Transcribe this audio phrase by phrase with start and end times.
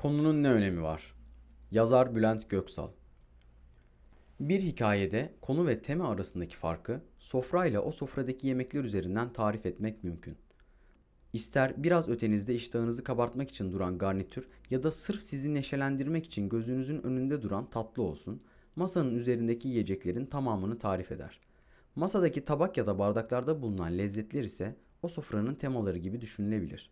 [0.00, 1.14] Konunun ne önemi var?
[1.70, 2.88] Yazar Bülent Göksal
[4.40, 10.36] Bir hikayede konu ve tema arasındaki farkı sofrayla o sofradaki yemekler üzerinden tarif etmek mümkün.
[11.32, 17.02] İster biraz ötenizde iştahınızı kabartmak için duran garnitür ya da sırf sizi neşelendirmek için gözünüzün
[17.02, 18.42] önünde duran tatlı olsun,
[18.76, 21.40] masanın üzerindeki yiyeceklerin tamamını tarif eder.
[21.96, 26.90] Masadaki tabak ya da bardaklarda bulunan lezzetler ise o sofranın temaları gibi düşünülebilir.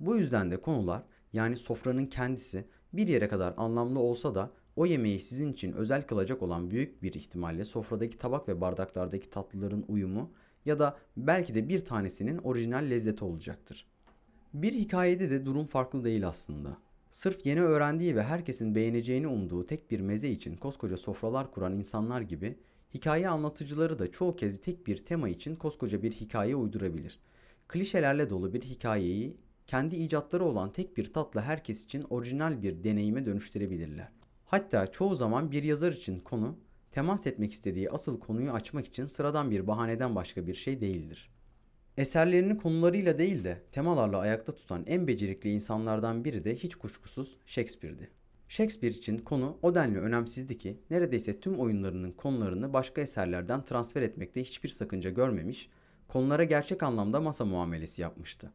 [0.00, 1.02] Bu yüzden de konular
[1.32, 6.42] yani sofranın kendisi bir yere kadar anlamlı olsa da o yemeği sizin için özel kılacak
[6.42, 10.30] olan büyük bir ihtimalle sofradaki tabak ve bardaklardaki tatlıların uyumu
[10.64, 13.86] ya da belki de bir tanesinin orijinal lezzeti olacaktır.
[14.54, 16.76] Bir hikayede de durum farklı değil aslında.
[17.10, 22.20] Sırf yeni öğrendiği ve herkesin beğeneceğini umduğu tek bir meze için koskoca sofralar kuran insanlar
[22.20, 22.58] gibi
[22.94, 27.20] hikaye anlatıcıları da çoğu kez tek bir tema için koskoca bir hikaye uydurabilir.
[27.68, 33.26] Klişelerle dolu bir hikayeyi kendi icatları olan tek bir tatla herkes için orijinal bir deneyime
[33.26, 34.08] dönüştürebilirler.
[34.44, 36.58] Hatta çoğu zaman bir yazar için konu
[36.90, 41.30] temas etmek istediği asıl konuyu açmak için sıradan bir bahaneden başka bir şey değildir.
[41.96, 48.10] Eserlerini konularıyla değil de temalarla ayakta tutan en becerikli insanlardan biri de hiç kuşkusuz Shakespeare'di.
[48.48, 54.44] Shakespeare için konu o denli önemsizdi ki neredeyse tüm oyunlarının konularını başka eserlerden transfer etmekte
[54.44, 55.68] hiçbir sakınca görmemiş,
[56.08, 58.52] konulara gerçek anlamda masa muamelesi yapmıştı.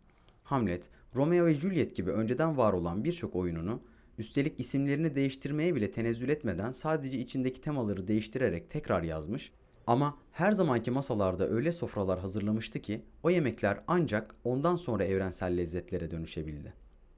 [0.51, 3.81] Hamlet, Romeo ve Juliet gibi önceden var olan birçok oyununu
[4.17, 9.51] üstelik isimlerini değiştirmeye bile tenezzül etmeden sadece içindeki temaları değiştirerek tekrar yazmış
[9.87, 16.11] ama her zamanki masalarda öyle sofralar hazırlamıştı ki o yemekler ancak ondan sonra evrensel lezzetlere
[16.11, 16.73] dönüşebildi.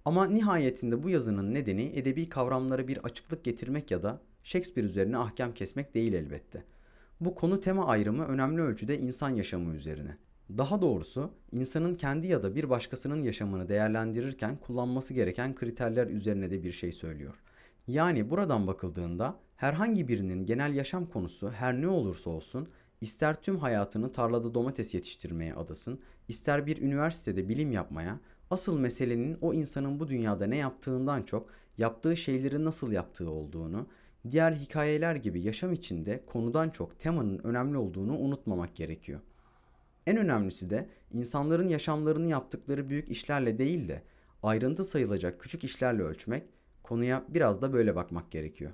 [0.05, 5.53] Ama nihayetinde bu yazının nedeni edebi kavramlara bir açıklık getirmek ya da Shakespeare üzerine ahkam
[5.53, 6.63] kesmek değil elbette.
[7.19, 10.17] Bu konu tema ayrımı önemli ölçüde insan yaşamı üzerine.
[10.49, 16.63] Daha doğrusu insanın kendi ya da bir başkasının yaşamını değerlendirirken kullanması gereken kriterler üzerine de
[16.63, 17.33] bir şey söylüyor.
[17.87, 22.67] Yani buradan bakıldığında herhangi birinin genel yaşam konusu her ne olursa olsun
[23.01, 28.19] ister tüm hayatını tarlada domates yetiştirmeye adasın, ister bir üniversitede bilim yapmaya,
[28.51, 33.87] asıl meselenin o insanın bu dünyada ne yaptığından çok yaptığı şeyleri nasıl yaptığı olduğunu,
[34.29, 39.19] diğer hikayeler gibi yaşam içinde konudan çok temanın önemli olduğunu unutmamak gerekiyor.
[40.07, 44.03] En önemlisi de insanların yaşamlarını yaptıkları büyük işlerle değil de
[44.43, 46.43] ayrıntı sayılacak küçük işlerle ölçmek,
[46.83, 48.71] konuya biraz da böyle bakmak gerekiyor.